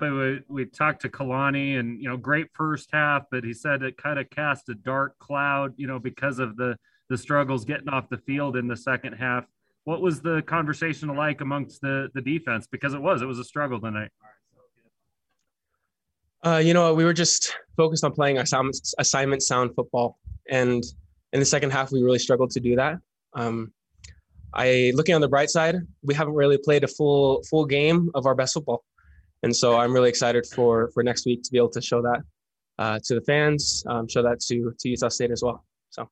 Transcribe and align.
we, 0.00 0.40
we 0.48 0.64
talked 0.66 1.02
to 1.02 1.08
Kalani 1.08 1.78
and, 1.78 2.00
you 2.00 2.08
know, 2.08 2.16
great 2.16 2.48
first 2.52 2.90
half, 2.92 3.24
but 3.30 3.44
he 3.44 3.52
said 3.52 3.82
it 3.82 3.96
kind 3.96 4.18
of 4.18 4.28
cast 4.30 4.68
a 4.68 4.74
dark 4.74 5.18
cloud, 5.18 5.74
you 5.76 5.86
know, 5.86 5.98
because 5.98 6.38
of 6.38 6.56
the, 6.56 6.76
the 7.08 7.18
struggles 7.18 7.64
getting 7.64 7.88
off 7.88 8.08
the 8.08 8.18
field 8.18 8.56
in 8.56 8.68
the 8.68 8.76
second 8.76 9.14
half. 9.14 9.44
What 9.84 10.00
was 10.00 10.20
the 10.20 10.42
conversation 10.42 11.08
like 11.16 11.40
amongst 11.40 11.80
the, 11.80 12.08
the 12.14 12.20
defense? 12.20 12.66
Because 12.70 12.94
it 12.94 13.00
was, 13.00 13.22
it 13.22 13.26
was 13.26 13.38
a 13.38 13.44
struggle 13.44 13.80
tonight. 13.80 14.10
Uh, 16.44 16.60
you 16.62 16.72
know, 16.72 16.94
we 16.94 17.04
were 17.04 17.12
just 17.12 17.56
focused 17.76 18.04
on 18.04 18.12
playing 18.12 18.38
assignment, 18.38 18.78
assignment 18.98 19.42
sound 19.42 19.74
football. 19.74 20.18
And 20.48 20.84
in 21.32 21.40
the 21.40 21.46
second 21.46 21.70
half, 21.70 21.92
we 21.92 22.02
really 22.02 22.18
struggled 22.18 22.50
to 22.52 22.60
do 22.60 22.76
that. 22.76 22.98
Um, 23.34 23.72
I 24.52 24.92
looking 24.94 25.14
on 25.14 25.20
the 25.20 25.28
bright 25.28 25.50
side, 25.50 25.76
we 26.02 26.14
haven't 26.14 26.34
really 26.34 26.58
played 26.58 26.82
a 26.82 26.88
full 26.88 27.42
full 27.48 27.64
game 27.64 28.10
of 28.14 28.26
our 28.26 28.34
best 28.34 28.54
football, 28.54 28.82
and 29.42 29.54
so 29.54 29.76
I'm 29.76 29.92
really 29.92 30.08
excited 30.08 30.46
for 30.46 30.90
for 30.92 31.02
next 31.02 31.26
week 31.26 31.42
to 31.42 31.50
be 31.50 31.58
able 31.58 31.70
to 31.70 31.80
show 31.80 32.02
that 32.02 32.22
uh, 32.80 32.98
to 33.04 33.14
the 33.14 33.20
fans, 33.20 33.84
um, 33.88 34.08
show 34.08 34.22
that 34.22 34.40
to 34.40 34.74
to 34.78 34.88
Utah 34.88 35.08
State 35.08 35.30
as 35.30 35.42
well. 35.42 35.64
So, 35.90 36.08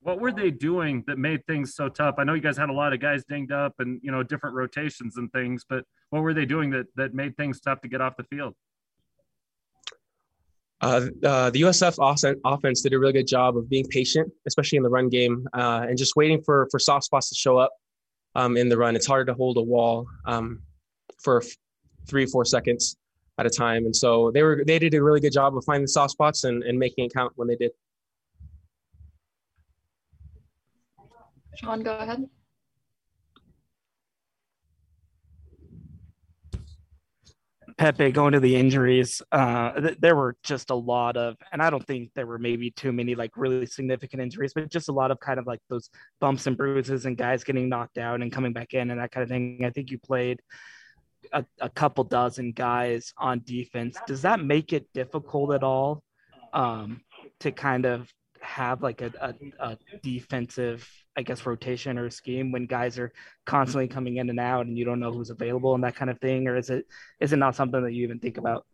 what 0.00 0.20
were 0.20 0.32
they 0.32 0.50
doing 0.50 1.04
that 1.06 1.16
made 1.16 1.46
things 1.46 1.74
so 1.74 1.88
tough? 1.88 2.16
I 2.18 2.24
know 2.24 2.34
you 2.34 2.40
guys 2.40 2.56
had 2.56 2.70
a 2.70 2.72
lot 2.72 2.92
of 2.92 3.00
guys 3.00 3.24
dinged 3.28 3.52
up 3.52 3.74
and 3.78 4.00
you 4.02 4.10
know 4.10 4.22
different 4.22 4.56
rotations 4.56 5.16
and 5.16 5.30
things, 5.32 5.64
but 5.68 5.84
what 6.10 6.22
were 6.22 6.34
they 6.34 6.44
doing 6.44 6.70
that 6.70 6.86
that 6.96 7.14
made 7.14 7.36
things 7.36 7.60
tough 7.60 7.80
to 7.82 7.88
get 7.88 8.00
off 8.00 8.16
the 8.16 8.24
field? 8.24 8.54
Uh, 10.80 11.06
uh, 11.24 11.50
the 11.50 11.62
USF 11.62 12.38
offense 12.44 12.82
did 12.82 12.92
a 12.92 12.98
really 12.98 13.12
good 13.12 13.26
job 13.26 13.56
of 13.56 13.70
being 13.70 13.86
patient, 13.86 14.30
especially 14.46 14.76
in 14.76 14.82
the 14.82 14.90
run 14.90 15.08
game, 15.08 15.46
uh, 15.54 15.86
and 15.88 15.96
just 15.96 16.16
waiting 16.16 16.42
for 16.42 16.66
for 16.70 16.80
soft 16.80 17.04
spots 17.04 17.28
to 17.28 17.36
show 17.36 17.56
up 17.58 17.72
um, 18.34 18.56
in 18.56 18.68
the 18.68 18.76
run. 18.76 18.96
It's 18.96 19.06
harder 19.06 19.24
to 19.26 19.34
hold 19.34 19.56
a 19.56 19.62
wall 19.62 20.06
um, 20.26 20.62
for 21.22 21.42
three, 22.08 22.26
four 22.26 22.44
seconds 22.44 22.96
at 23.38 23.46
a 23.46 23.50
time, 23.50 23.84
and 23.84 23.94
so 23.94 24.30
they 24.32 24.42
were 24.42 24.62
they 24.66 24.78
did 24.78 24.94
a 24.94 25.02
really 25.02 25.20
good 25.20 25.32
job 25.32 25.56
of 25.56 25.64
finding 25.64 25.86
soft 25.86 26.12
spots 26.12 26.44
and, 26.44 26.62
and 26.62 26.78
making 26.78 27.06
it 27.06 27.14
count 27.14 27.32
when 27.36 27.48
they 27.48 27.56
did. 27.56 27.72
Sean, 31.56 31.82
go 31.82 31.96
ahead. 31.96 32.28
Pepe 37.76 38.12
going 38.12 38.32
to 38.32 38.40
the 38.40 38.54
injuries, 38.54 39.20
uh, 39.32 39.72
th- 39.72 39.98
there 39.98 40.14
were 40.14 40.36
just 40.44 40.70
a 40.70 40.74
lot 40.74 41.16
of, 41.16 41.36
and 41.50 41.60
I 41.60 41.70
don't 41.70 41.84
think 41.84 42.10
there 42.14 42.26
were 42.26 42.38
maybe 42.38 42.70
too 42.70 42.92
many 42.92 43.16
like 43.16 43.32
really 43.36 43.66
significant 43.66 44.22
injuries, 44.22 44.52
but 44.54 44.70
just 44.70 44.88
a 44.88 44.92
lot 44.92 45.10
of 45.10 45.18
kind 45.18 45.40
of 45.40 45.46
like 45.46 45.58
those 45.68 45.90
bumps 46.20 46.46
and 46.46 46.56
bruises 46.56 47.04
and 47.04 47.16
guys 47.16 47.42
getting 47.42 47.68
knocked 47.68 47.98
out 47.98 48.22
and 48.22 48.30
coming 48.30 48.52
back 48.52 48.74
in 48.74 48.92
and 48.92 49.00
that 49.00 49.10
kind 49.10 49.22
of 49.22 49.28
thing. 49.28 49.64
I 49.64 49.70
think 49.70 49.90
you 49.90 49.98
played 49.98 50.40
a, 51.32 51.44
a 51.60 51.68
couple 51.68 52.04
dozen 52.04 52.52
guys 52.52 53.12
on 53.18 53.42
defense. 53.44 53.96
Does 54.06 54.22
that 54.22 54.40
make 54.40 54.72
it 54.72 54.86
difficult 54.92 55.54
at 55.54 55.62
all 55.62 56.02
um, 56.52 57.00
to 57.40 57.52
kind 57.52 57.86
of 57.86 58.12
have 58.40 58.82
like 58.82 59.00
a, 59.00 59.12
a, 59.20 59.34
a 59.70 59.78
defensive 60.02 60.88
I 61.16 61.22
guess 61.22 61.46
rotation 61.46 61.98
or 61.98 62.10
scheme 62.10 62.50
when 62.50 62.66
guys 62.66 62.98
are 62.98 63.12
constantly 63.46 63.86
coming 63.86 64.16
in 64.16 64.30
and 64.30 64.40
out 64.40 64.66
and 64.66 64.76
you 64.76 64.84
don't 64.84 64.98
know 64.98 65.12
who's 65.12 65.30
available 65.30 65.74
and 65.74 65.84
that 65.84 65.94
kind 65.94 66.10
of 66.10 66.18
thing, 66.20 66.48
or 66.48 66.56
is 66.56 66.70
it 66.70 66.86
is 67.20 67.32
it 67.32 67.36
not 67.36 67.54
something 67.54 67.82
that 67.82 67.92
you 67.92 68.02
even 68.02 68.18
think 68.18 68.36
about? 68.36 68.66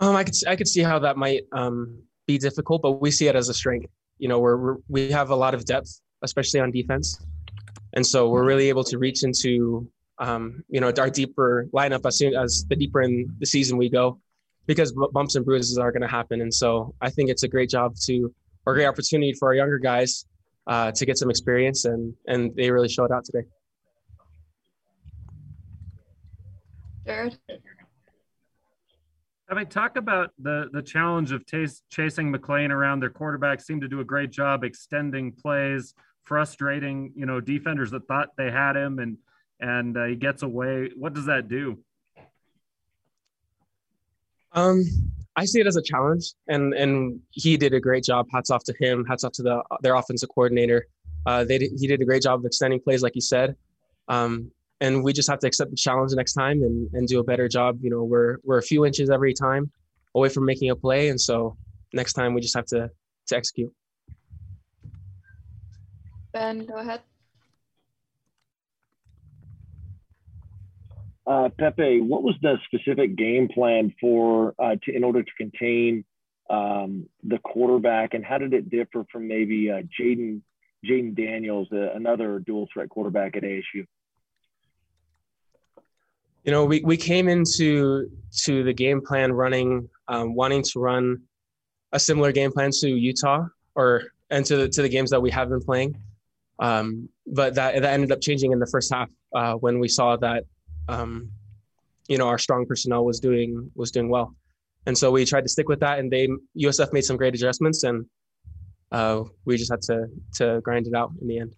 Um, 0.00 0.16
I 0.16 0.24
could 0.24 0.34
I 0.46 0.56
could 0.56 0.68
see 0.68 0.82
how 0.82 0.98
that 0.98 1.16
might 1.16 1.42
um, 1.52 2.02
be 2.26 2.36
difficult, 2.38 2.82
but 2.82 3.00
we 3.00 3.10
see 3.10 3.28
it 3.28 3.36
as 3.36 3.48
a 3.48 3.54
strength. 3.54 3.90
You 4.18 4.28
know, 4.28 4.40
we're, 4.40 4.56
we're 4.56 4.76
we 4.88 5.10
have 5.10 5.30
a 5.30 5.36
lot 5.36 5.54
of 5.54 5.64
depth, 5.64 6.00
especially 6.22 6.60
on 6.60 6.70
defense, 6.70 7.18
and 7.94 8.06
so 8.06 8.28
we're 8.28 8.44
really 8.44 8.68
able 8.68 8.84
to 8.84 8.98
reach 8.98 9.24
into 9.24 9.88
um, 10.22 10.62
you 10.68 10.80
know 10.80 10.92
our 10.98 11.10
deeper 11.10 11.68
lineup 11.74 12.06
as 12.06 12.16
soon 12.16 12.34
as 12.34 12.64
the 12.68 12.76
deeper 12.76 13.02
in 13.02 13.34
the 13.40 13.46
season 13.46 13.76
we 13.76 13.90
go, 13.90 14.20
because 14.66 14.94
bumps 15.12 15.34
and 15.34 15.44
bruises 15.44 15.78
are 15.78 15.90
going 15.90 16.02
to 16.02 16.08
happen, 16.08 16.40
and 16.40 16.54
so 16.54 16.94
I 17.00 17.10
think 17.10 17.28
it's 17.28 17.42
a 17.42 17.48
great 17.48 17.68
job 17.68 17.96
to 18.06 18.32
or 18.64 18.72
a 18.72 18.76
great 18.76 18.86
opportunity 18.86 19.32
for 19.32 19.48
our 19.48 19.54
younger 19.54 19.78
guys 19.78 20.26
uh, 20.68 20.92
to 20.92 21.04
get 21.04 21.18
some 21.18 21.28
experience, 21.28 21.86
and 21.86 22.14
and 22.28 22.54
they 22.54 22.70
really 22.70 22.88
showed 22.88 23.10
out 23.10 23.24
today. 23.24 23.44
Jared. 27.04 27.36
I 29.50 29.54
mean, 29.54 29.66
talk 29.66 29.96
about 29.96 30.30
the 30.38 30.68
the 30.72 30.82
challenge 30.82 31.32
of 31.32 31.44
t- 31.46 31.66
chasing 31.90 32.32
McClain 32.32 32.70
around. 32.70 33.00
Their 33.00 33.10
quarterback 33.10 33.60
seemed 33.60 33.82
to 33.82 33.88
do 33.88 33.98
a 33.98 34.04
great 34.04 34.30
job 34.30 34.62
extending 34.62 35.32
plays, 35.32 35.94
frustrating 36.22 37.12
you 37.16 37.26
know 37.26 37.40
defenders 37.40 37.90
that 37.90 38.06
thought 38.06 38.28
they 38.36 38.52
had 38.52 38.76
him, 38.76 39.00
and 39.00 39.18
and 39.62 39.96
uh, 39.96 40.04
he 40.04 40.16
gets 40.16 40.42
away. 40.42 40.90
What 40.96 41.14
does 41.14 41.26
that 41.26 41.48
do? 41.48 41.78
Um, 44.52 44.84
I 45.36 45.46
see 45.46 45.60
it 45.60 45.66
as 45.66 45.76
a 45.76 45.82
challenge, 45.82 46.34
and 46.48 46.74
and 46.74 47.20
he 47.30 47.56
did 47.56 47.72
a 47.72 47.80
great 47.80 48.04
job. 48.04 48.26
Hats 48.30 48.50
off 48.50 48.64
to 48.64 48.74
him. 48.78 49.06
Hats 49.06 49.24
off 49.24 49.32
to 49.32 49.42
the 49.42 49.62
their 49.80 49.94
offensive 49.94 50.28
coordinator. 50.28 50.86
Uh, 51.24 51.44
they 51.44 51.58
he 51.58 51.86
did 51.86 52.02
a 52.02 52.04
great 52.04 52.22
job 52.22 52.40
of 52.40 52.44
extending 52.44 52.80
plays, 52.80 53.02
like 53.02 53.14
you 53.14 53.22
said. 53.22 53.56
Um, 54.08 54.50
and 54.80 55.04
we 55.04 55.12
just 55.12 55.30
have 55.30 55.38
to 55.38 55.46
accept 55.46 55.70
the 55.70 55.76
challenge 55.76 56.12
next 56.12 56.32
time 56.32 56.62
and, 56.62 56.92
and 56.92 57.06
do 57.06 57.20
a 57.20 57.24
better 57.24 57.48
job. 57.48 57.78
You 57.80 57.90
know, 57.90 58.02
we're 58.02 58.38
we're 58.42 58.58
a 58.58 58.62
few 58.62 58.84
inches 58.84 59.08
every 59.08 59.32
time 59.32 59.70
away 60.14 60.28
from 60.28 60.44
making 60.44 60.70
a 60.70 60.76
play, 60.76 61.08
and 61.08 61.20
so 61.20 61.56
next 61.94 62.12
time 62.14 62.34
we 62.34 62.40
just 62.40 62.56
have 62.56 62.66
to 62.66 62.90
to 63.28 63.36
execute. 63.36 63.72
Ben, 66.32 66.66
go 66.66 66.74
ahead. 66.74 67.00
Uh, 71.32 71.48
Pepe, 71.48 72.02
what 72.02 72.22
was 72.22 72.34
the 72.42 72.58
specific 72.66 73.16
game 73.16 73.48
plan 73.48 73.94
for 73.98 74.54
uh, 74.58 74.76
to, 74.82 74.94
in 74.94 75.02
order 75.02 75.22
to 75.22 75.30
contain 75.38 76.04
um, 76.50 77.08
the 77.24 77.38
quarterback, 77.38 78.12
and 78.12 78.22
how 78.22 78.36
did 78.36 78.52
it 78.52 78.68
differ 78.68 79.06
from 79.10 79.28
maybe 79.28 79.70
uh, 79.70 79.80
Jayden 79.98 80.42
Jayden 80.84 81.16
Daniels, 81.16 81.68
uh, 81.72 81.92
another 81.94 82.38
dual 82.38 82.68
threat 82.70 82.90
quarterback 82.90 83.34
at 83.34 83.44
ASU? 83.44 83.86
You 86.44 86.52
know, 86.52 86.66
we, 86.66 86.82
we 86.84 86.98
came 86.98 87.28
into 87.28 88.10
to 88.42 88.62
the 88.62 88.74
game 88.74 89.00
plan 89.00 89.32
running, 89.32 89.88
um, 90.08 90.34
wanting 90.34 90.62
to 90.64 90.80
run 90.80 91.22
a 91.92 91.98
similar 91.98 92.32
game 92.32 92.52
plan 92.52 92.72
to 92.80 92.90
Utah 92.90 93.46
or 93.74 94.02
and 94.28 94.44
to 94.44 94.56
the, 94.58 94.68
to 94.68 94.82
the 94.82 94.88
games 94.90 95.08
that 95.10 95.22
we 95.22 95.30
have 95.30 95.48
been 95.48 95.62
playing. 95.62 95.96
Um, 96.58 97.08
but 97.26 97.54
that 97.54 97.80
that 97.80 97.94
ended 97.94 98.12
up 98.12 98.20
changing 98.20 98.52
in 98.52 98.58
the 98.58 98.66
first 98.66 98.92
half 98.92 99.08
uh, 99.34 99.54
when 99.54 99.78
we 99.78 99.88
saw 99.88 100.16
that 100.16 100.44
um, 100.88 101.30
you 102.08 102.18
know, 102.18 102.28
our 102.28 102.38
strong 102.38 102.66
personnel 102.66 103.04
was 103.04 103.20
doing 103.20 103.70
was 103.74 103.90
doing 103.90 104.08
well, 104.08 104.34
and 104.86 104.96
so 104.96 105.10
we 105.10 105.24
tried 105.24 105.42
to 105.42 105.48
stick 105.48 105.68
with 105.68 105.80
that. 105.80 105.98
And 105.98 106.10
they 106.10 106.28
USF 106.58 106.92
made 106.92 107.04
some 107.04 107.16
great 107.16 107.34
adjustments, 107.34 107.84
and 107.84 108.06
uh, 108.90 109.24
we 109.44 109.56
just 109.56 109.70
had 109.70 109.82
to 109.82 110.06
to 110.34 110.60
grind 110.62 110.86
it 110.86 110.94
out 110.94 111.12
in 111.20 111.28
the 111.28 111.38
end. 111.38 111.54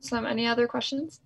Some 0.00 0.26
any 0.26 0.46
other 0.46 0.66
questions? 0.66 1.20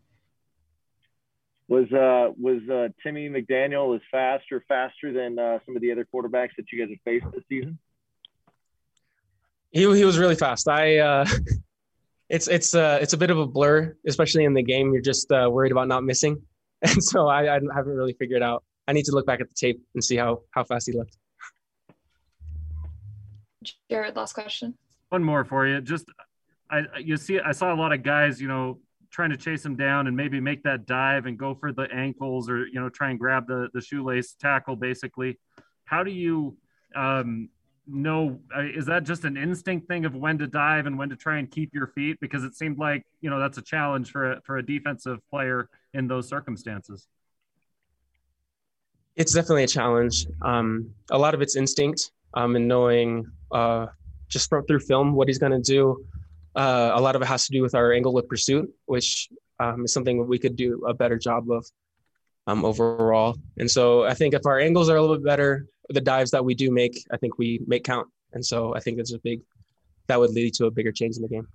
Was 1.69 1.91
uh 1.93 2.33
was 2.37 2.61
uh, 2.69 2.89
Timmy 3.03 3.29
McDaniel 3.29 3.95
as 3.95 4.03
fast 4.11 4.45
or 4.51 4.65
faster 4.67 5.13
than 5.13 5.39
uh, 5.39 5.59
some 5.65 5.77
of 5.77 5.83
the 5.83 5.93
other 5.93 6.07
quarterbacks 6.13 6.51
that 6.57 6.67
you 6.73 6.81
guys 6.81 6.91
have 6.91 6.99
faced 7.05 7.33
this 7.33 7.45
season? 7.49 7.79
He 9.71 9.81
he 9.81 10.05
was 10.05 10.19
really 10.19 10.35
fast. 10.35 10.69
I 10.69 10.99
uh, 10.99 11.27
it's 12.33 12.49
it's 12.49 12.75
uh, 12.75 12.99
it's 13.01 13.13
a 13.13 13.19
bit 13.19 13.31
of 13.31 13.39
a 13.39 13.47
blur, 13.47 13.95
especially 14.07 14.45
in 14.45 14.55
the 14.55 14.63
game. 14.63 14.93
You're 14.93 15.03
just 15.03 15.31
uh, 15.31 15.51
worried 15.53 15.71
about 15.71 15.87
not 15.87 16.03
missing, 16.03 16.41
and 16.83 17.05
so 17.05 17.29
I, 17.29 17.57
I 17.57 17.61
haven't 17.75 17.95
really 17.95 18.15
figured 18.15 18.43
out. 18.43 18.65
I 18.89 18.93
need 18.93 19.05
to 19.05 19.13
look 19.13 19.27
back 19.27 19.41
at 19.41 19.49
the 19.49 19.55
tape 19.55 19.81
and 19.95 20.03
see 20.03 20.17
how 20.17 20.41
how 20.51 20.65
fast 20.65 20.89
he 20.91 20.97
looked. 20.97 21.19
Jared, 23.91 24.17
last 24.17 24.33
question. 24.33 24.75
One 25.11 25.23
more 25.23 25.45
for 25.45 25.67
you. 25.67 25.83
Just 25.83 26.07
I 26.71 26.85
you 26.99 27.19
see 27.19 27.39
I 27.39 27.53
saw 27.53 27.73
a 27.73 27.77
lot 27.77 27.93
of 27.93 28.03
guys, 28.03 28.41
you 28.41 28.49
know, 28.49 28.81
trying 29.11 29.31
to 29.31 29.37
chase 29.37 29.65
him 29.65 29.77
down 29.77 30.07
and 30.07 30.17
maybe 30.17 30.41
make 30.41 30.63
that 30.63 30.87
dive 30.87 31.27
and 31.27 31.39
go 31.39 31.55
for 31.55 31.71
the 31.71 31.87
ankles 31.93 32.49
or 32.49 32.67
you 32.67 32.81
know 32.81 32.89
try 32.89 33.11
and 33.11 33.19
grab 33.19 33.47
the 33.47 33.69
the 33.75 33.81
shoelace 33.83 34.35
tackle 34.41 34.75
basically. 34.75 35.39
How 35.85 36.03
do 36.03 36.11
you 36.11 36.57
um, 36.97 37.51
know 37.87 38.39
is 38.75 38.87
that 38.87 39.05
just 39.05 39.25
an 39.25 39.37
instinct 39.37 39.89
thing 39.89 40.05
of 40.05 40.15
when 40.15 40.39
to 40.39 40.47
dive 40.47 40.87
and 40.87 40.97
when 40.97 41.09
to 41.09 41.17
try 41.17 41.39
and 41.39 41.51
keep 41.51 41.75
your 41.75 41.89
feet? 41.89 42.19
Because 42.21 42.45
it 42.45 42.55
seemed 42.55 42.79
like 42.79 43.05
you 43.21 43.31
know 43.31 43.39
that's 43.39 43.59
a 43.59 43.63
challenge 43.63 44.11
for 44.11 44.33
a, 44.33 44.41
for 44.43 44.59
a 44.59 44.65
defensive 44.65 45.19
player 45.31 45.69
in 45.95 46.07
those 46.07 46.29
circumstances. 46.29 47.07
It's 49.17 49.33
definitely 49.33 49.65
a 49.65 49.69
challenge. 49.69 50.27
Um, 50.41 50.95
a 51.11 51.19
lot 51.19 51.35
of 51.35 51.43
it's 51.43 51.57
instinct 51.57 52.13
um, 52.35 52.57
and 52.57 52.67
knowing 52.67 53.27
uh, 53.51 53.87
just 54.29 54.49
from, 54.49 54.65
through 54.67 54.81
film 54.81 55.13
what 55.13 55.29
he's 55.29 55.39
going 55.39 55.53
to 55.53 55.61
do. 55.61 56.05
Uh, 56.55 56.93
a 56.95 57.01
lot 57.01 57.17
of 57.17 57.23
it 57.23 57.27
has 57.27 57.47
to 57.47 57.53
do 57.53 57.63
with 57.63 57.75
our 57.75 57.93
angle 57.93 58.19
of 58.19 58.29
pursuit 58.29 58.71
which 58.85 59.31
um, 59.59 59.85
is 59.87 59.93
something 59.93 60.27
we 60.27 60.39
could 60.39 60.55
do 60.55 60.85
a 60.87 60.93
better 60.93 61.19
job 61.19 61.51
of 61.51 61.65
um, 62.47 62.65
overall. 62.65 63.37
And 63.59 63.71
so 63.71 64.05
i 64.05 64.15
think 64.15 64.35
if 64.35 64.45
our 64.45 64.59
angles 64.59 64.91
are 64.91 64.97
a 64.97 65.01
little 65.01 65.17
bit 65.17 65.25
better 65.25 65.67
the 65.89 66.01
dives 66.01 66.31
that 66.31 66.45
we 66.45 66.55
do 66.55 66.71
make, 66.71 67.05
I 67.11 67.17
think 67.17 67.39
we 67.39 67.61
make 67.67 67.85
count. 67.85 68.09
And 68.33 68.45
so 68.45 68.75
I 68.75 68.81
think 68.81 68.99
it's 68.99 69.13
a 69.13 69.19
big, 69.19 69.43
that 70.07 70.19
would 70.19 70.31
lead 70.31 70.55
to 70.55 70.67
a 70.67 70.71
bigger 70.71 70.93
change 70.93 71.17
in 71.17 71.23
the 71.23 71.29
game. 71.29 71.47